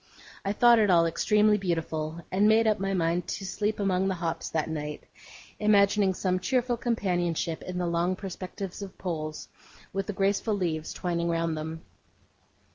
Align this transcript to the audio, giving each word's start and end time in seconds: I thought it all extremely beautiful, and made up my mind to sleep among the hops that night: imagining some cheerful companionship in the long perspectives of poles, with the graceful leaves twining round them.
I 0.43 0.51
thought 0.51 0.79
it 0.79 0.89
all 0.89 1.05
extremely 1.05 1.59
beautiful, 1.59 2.25
and 2.31 2.47
made 2.47 2.65
up 2.65 2.79
my 2.79 2.91
mind 2.95 3.27
to 3.27 3.45
sleep 3.45 3.79
among 3.79 4.07
the 4.07 4.15
hops 4.15 4.49
that 4.49 4.67
night: 4.67 5.03
imagining 5.59 6.15
some 6.15 6.39
cheerful 6.39 6.75
companionship 6.75 7.61
in 7.61 7.77
the 7.77 7.85
long 7.85 8.15
perspectives 8.15 8.81
of 8.81 8.97
poles, 8.97 9.47
with 9.93 10.07
the 10.07 10.13
graceful 10.13 10.55
leaves 10.55 10.91
twining 10.91 11.29
round 11.29 11.55
them. 11.55 11.83